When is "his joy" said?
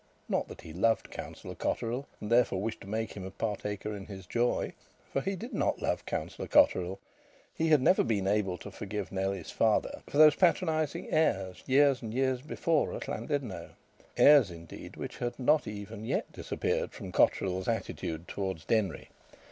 4.07-4.73